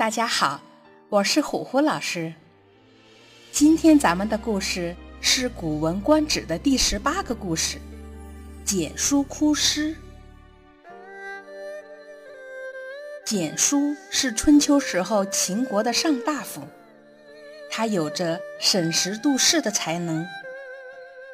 [0.00, 0.62] 大家好，
[1.10, 2.32] 我是虎虎老师。
[3.52, 7.76] 今天咱们的故事是《古文观止》的第十八个故事——
[8.64, 9.94] 简书哭诗。
[13.26, 16.62] 简书是春秋时候秦国的上大夫，
[17.70, 20.26] 他有着审时度势的才能。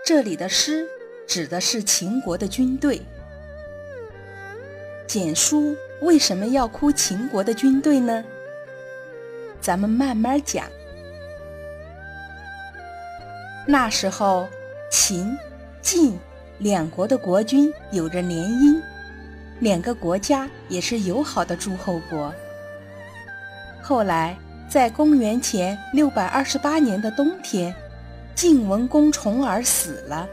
[0.05, 0.89] 这里的诗
[1.29, 3.01] 指的是秦国的军队。
[5.07, 8.25] 简书为什么要哭秦国的军队呢？
[9.61, 10.67] 咱们慢慢讲。
[13.67, 14.49] 那时候，
[14.91, 15.37] 秦、
[15.83, 16.19] 晋
[16.59, 18.81] 两国的国君有着联姻。
[19.59, 22.33] 两个国家也是友好的诸侯国。
[23.83, 24.37] 后来，
[24.69, 27.75] 在公元前六百二十八年的冬天，
[28.35, 30.29] 晋文公重耳死了。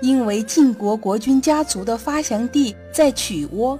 [0.00, 3.78] 因为晋国国君家族的发祥地在曲沃，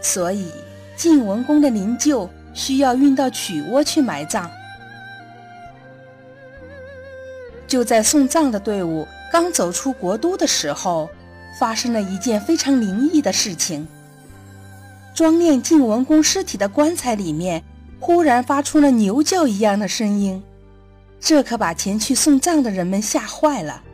[0.00, 0.48] 所以
[0.96, 4.50] 晋文公的灵柩需要运到曲沃去埋葬。
[7.66, 11.10] 就在送葬的队伍刚走出国都的时候。
[11.56, 13.86] 发生了一件非常灵异的事情。
[15.14, 17.62] 装殓晋文公尸体的棺材里面，
[18.00, 20.42] 忽然发出了牛叫一样的声音，
[21.20, 23.84] 这可把前去送葬的人们吓坏了。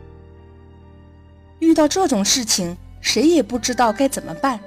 [1.59, 4.59] 遇到这种事情，谁也不知道该怎么办，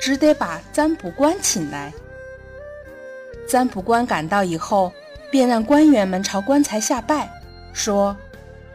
[0.00, 1.92] 只得把占卜官请来。
[3.50, 4.92] 占卜官赶到以后，
[5.28, 7.28] 便让官员们朝棺材下拜，
[7.72, 8.16] 说：“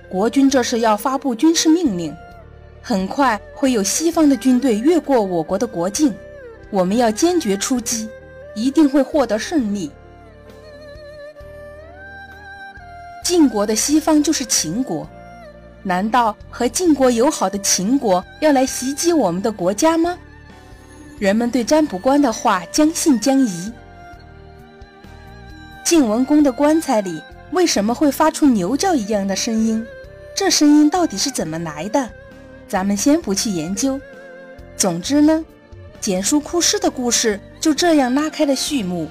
[0.09, 2.14] 国君这是要发布军事命令。”
[2.84, 6.14] 很快会有西方的军队越过我国的国境，
[6.70, 8.09] 我们要坚决出击，
[8.54, 9.90] 一定会获得胜利。
[13.23, 15.10] 晋国的西方就是秦国，
[15.84, 20.17] 难道和晋国友好的秦国要来袭击我们的国家吗？
[21.17, 23.72] 人们对占卜官的话将信将疑。
[25.86, 29.86] 晋文公的棺材里为什么会发出牛叫一样的声音？
[30.36, 32.10] 这声音到底是怎么来的？
[32.67, 34.02] 咱们先不去研究。
[34.76, 35.45] 总之呢，
[36.02, 39.08] 简书哭尸的故事就这样拉开了序幕。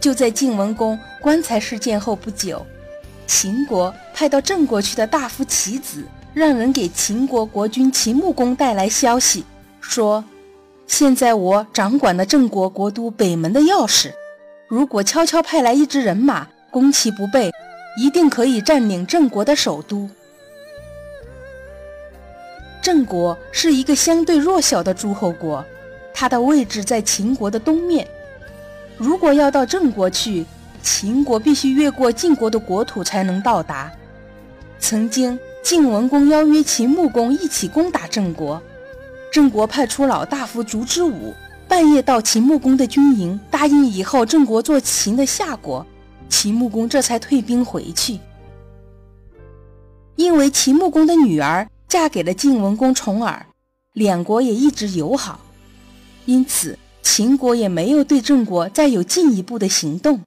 [0.00, 2.64] 就在晋文公棺材事件后不久，
[3.26, 9.44] 秦国派到郑国去的大夫齐子，让人给秦国国君秦穆公带来消息，
[9.78, 10.24] 说：
[10.92, 14.12] 现在我掌管了郑国国都北门的钥匙，
[14.68, 17.50] 如果悄悄派来一支人马攻其不备。
[17.98, 20.08] 一定可以占领郑国的首都。
[22.82, 25.64] 郑国是一个相对弱小的诸侯国，
[26.12, 28.06] 它的位置在秦国的东面。
[28.98, 30.44] 如果要到郑国去，
[30.82, 33.90] 秦国必须越过晋国的国土才能到达。
[34.78, 38.60] 曾经，晋文公邀约秦穆公一起攻打郑国，
[39.32, 41.32] 郑国派出老大夫烛之武，
[41.66, 45.86] 半夜到秦穆公的军营，答应以后郑国做秦的下国。
[46.28, 48.18] 秦穆公这才退兵回去，
[50.16, 53.46] 因为秦穆公的女儿嫁给了晋文公重耳，
[53.94, 55.40] 两国也一直友好，
[56.26, 60.20] 因此秦国也没有对郑国再有进一步的行动。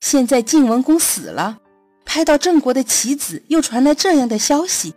[0.00, 1.58] 现在晋文公死了，
[2.04, 4.94] 派到郑国的棋子又传来这样的消息，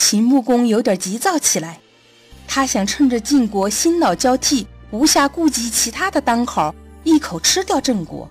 [0.00, 1.78] 秦穆公有点急躁起来，
[2.48, 6.74] 他想趁着晋国新老交替，无暇顾及其他的当口，
[7.04, 8.28] 一口吃掉郑国。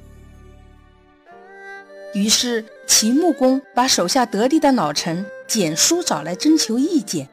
[2.14, 7.30] 于是，秦穆公把手下得力的老臣简叔找来征求意见。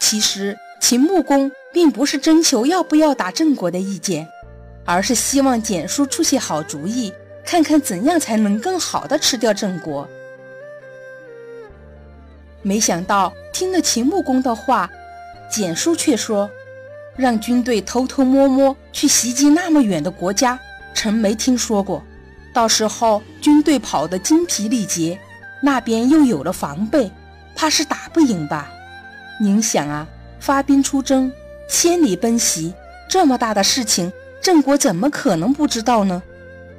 [0.00, 4.26] 其实，秦穆公并不是征求要不要打郑国的意见，
[4.84, 7.12] 而是希望简叔出些好主意，
[7.44, 10.08] 看看怎样才能更好的吃掉郑国。
[12.62, 14.90] 没想到，听了秦穆公的话，
[15.50, 16.50] 简书却说
[17.16, 20.58] ：“让军队偷偷摸摸去袭击那么远的国家，
[20.94, 22.02] 臣没听说过。”
[22.52, 25.18] 到时候军队跑得精疲力竭，
[25.62, 27.10] 那边又有了防备，
[27.54, 28.68] 怕是打不赢吧？
[29.40, 30.06] 您想啊，
[30.40, 31.32] 发兵出征，
[31.68, 32.74] 千里奔袭，
[33.08, 34.12] 这么大的事情，
[34.42, 36.22] 郑国怎么可能不知道呢？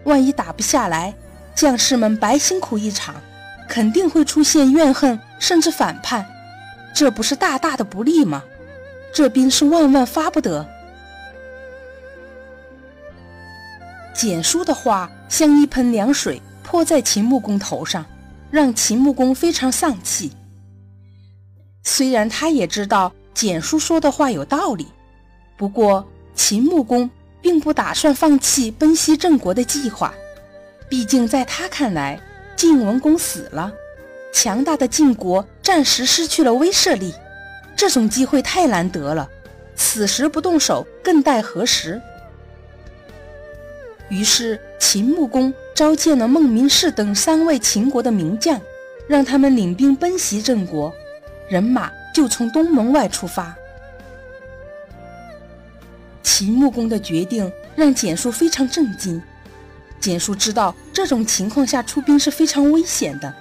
[0.04, 1.14] 万一打不下来，
[1.56, 3.16] 将士们白辛苦一场，
[3.70, 6.26] 肯定会出现怨恨，甚至反叛，
[6.94, 8.44] 这不是大大的不利吗？
[9.14, 10.68] 这兵是万万发不得。
[14.14, 18.06] 简书的话像一盆凉水泼在秦穆公头上，
[18.52, 20.32] 让秦穆公非常丧气。
[21.84, 24.88] 虽然他也知道简书说的话有道理，
[25.56, 26.06] 不过
[26.36, 27.10] 秦穆公
[27.42, 30.14] 并不打算放弃奔袭郑国的计划。
[30.90, 32.20] 毕竟在他看来，
[32.60, 33.72] 晋文公死了，
[34.34, 37.14] 强大的晋国暂时失去了威慑力。
[37.74, 39.30] 这种机会太难得了，
[39.78, 42.02] 此时不动手，更待何时？
[44.10, 48.60] 于是秦穆公召见了孟明视等三位秦国的名将，
[49.08, 50.94] 让他们领兵奔袭郑国，
[51.48, 53.56] 人马就从东门外出发。
[56.22, 59.22] 秦穆公的决定让简叔非常震惊。
[60.02, 63.34] 简叔知道这种情况下出兵是非常危险的。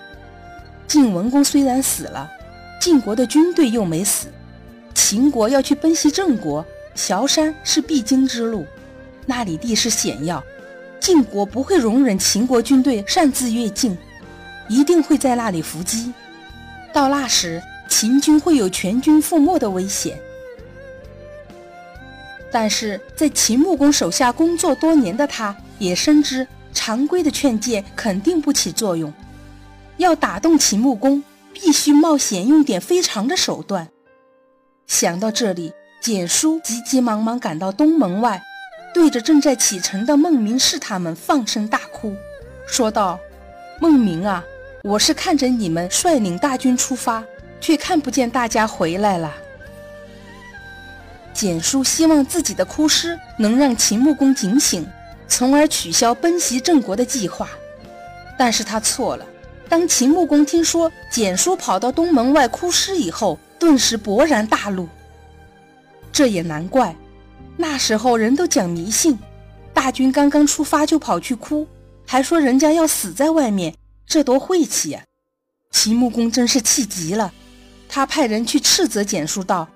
[0.86, 2.30] 晋文公虽然死了。
[2.80, 4.28] 晋国的军队又没死，
[4.94, 6.64] 秦国要去奔袭郑国，
[6.94, 8.64] 崤山是必经之路，
[9.26, 10.40] 那里地势险要，
[11.00, 13.98] 晋国不会容忍秦国军队擅自越境，
[14.68, 16.12] 一定会在那里伏击。
[16.92, 20.16] 到那时，秦军会有全军覆没的危险。
[22.52, 29.12] 但是在秦穆公手下工作多年的他，也深知常规的劝诫肯定不起作用，
[29.96, 31.22] 要打动秦穆公。
[31.60, 33.88] 必须冒险用点非常的手段。
[34.86, 38.40] 想到这里，简叔急急忙忙赶到东门外，
[38.94, 42.14] 对着正在启程的孟明视他们放声大哭，
[42.68, 43.18] 说道
[43.80, 44.44] ：“孟明啊，
[44.84, 47.24] 我是看着你们率领大军出发，
[47.60, 49.34] 却看不见大家回来了。”
[51.34, 54.86] 简叔希望自己的哭诗能让秦穆公警醒，
[55.28, 57.48] 从而取消奔袭郑国的计划，
[58.38, 59.26] 但是他错了。
[59.68, 64.88] 当秦穆公听说简叔跑到东门外哭尸以后，顿时勃然大怒。
[66.10, 66.96] 这也难怪，
[67.56, 69.18] 那时候人都讲迷信，
[69.74, 71.68] 大军刚刚出发就跑去哭，
[72.06, 73.74] 还说人家要死在外面，
[74.06, 75.02] 这多晦气呀！
[75.70, 77.30] 秦穆公真是气极了，
[77.90, 79.68] 他派人去斥责简叔道：“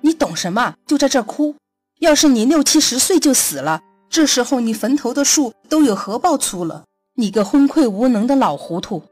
[0.00, 0.74] 你懂什么？
[0.86, 1.56] 就在这哭！
[1.98, 6.84] 要是你六七十岁就死了，这时候你坟头的树都有核爆粗了。
[7.14, 9.02] 你个昏聩无能的老糊涂！”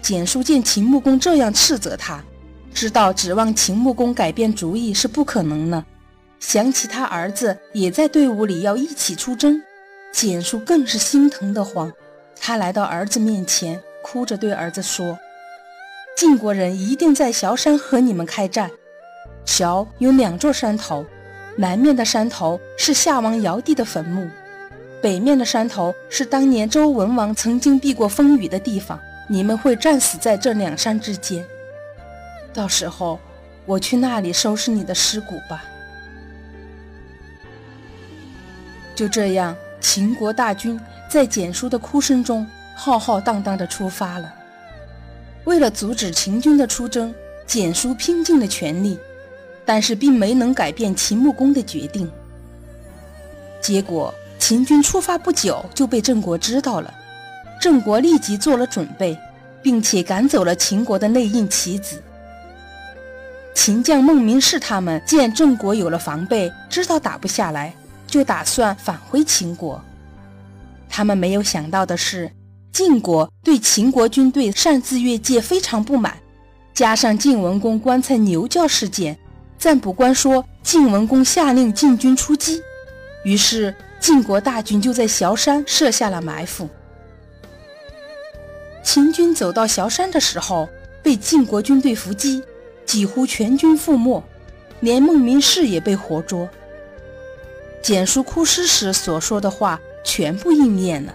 [0.00, 2.22] 简叔见秦穆公这样斥责他，
[2.72, 5.84] 知道指望秦穆公改变主意是不可能的。
[6.38, 9.60] 想起他儿子也在队伍里要一起出征，
[10.12, 11.92] 简叔更是心疼得慌。
[12.40, 15.18] 他来到儿子面前，哭着对儿子说
[16.16, 18.70] ：“晋国人一定在崤山和你们开战。
[19.44, 21.04] 崤有两座山头，
[21.60, 24.30] 南面的山头是夏王尧帝的坟墓，
[25.02, 28.98] 北面的山头是当年周文王曾经避过风雨的地方。”
[29.30, 31.44] 你们会战死在这两山之间，
[32.54, 33.20] 到时候
[33.66, 35.62] 我去那里收拾你的尸骨吧。
[38.94, 44.32] 就这样，秦国大军在简叔的哭声中浩浩荡荡地出发了。
[45.44, 47.14] 为了阻止秦军的出征，
[47.46, 48.98] 简叔拼尽了全力，
[49.68, 52.10] 但是并没能改变秦穆公的决定。
[53.60, 56.94] 结果，秦军出发不久就被郑国知道了。
[57.60, 59.14] 郑国立即做了准备，
[59.62, 62.02] 并且赶走了秦国的内应棋子。
[63.54, 67.74] 秦将孟明视他们见郑国有了防备，知道打不下来，
[68.06, 69.78] 就打算返回秦国。
[70.88, 72.32] 他们没有想到的是，
[72.72, 76.16] 晋国对秦国军队擅自越界非常不满，
[76.72, 79.18] 加上晋文公棺材牛叫事件，
[79.58, 82.62] 占卜官说晋文公下令晋军出击，
[83.24, 86.68] 于是晋国大军就在崤山设下了埋伏。
[88.84, 90.68] 秦军走到崤山的时候，
[91.02, 92.42] 被晋国军队伏击，
[92.86, 94.22] 几乎全军覆没，
[94.80, 96.48] 连孟明视也被活捉。
[97.82, 101.14] 简叔哭诗时所说的话全部应验了。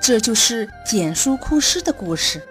[0.00, 2.42] 这就是简叔哭诗的故事。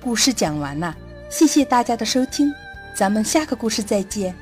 [0.00, 0.96] 故事讲完了，
[1.28, 2.52] 谢谢大家的收听，
[2.94, 4.34] 咱们下个故事再见。